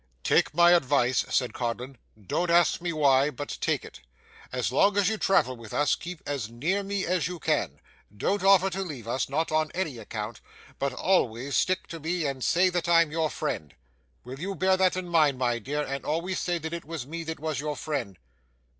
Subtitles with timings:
[0.23, 3.99] 'Take my advice,' said Codlin: 'don't ask me why, but take it.
[4.51, 7.79] As long as you travel with us, keep as near me as you can.
[8.17, 10.41] Don't offer to leave us not on any account
[10.79, 13.75] but always stick to me and say that I'm your friend.
[14.23, 17.23] Will you bear that in mind, my dear, and always say that it was me
[17.25, 18.17] that was your friend?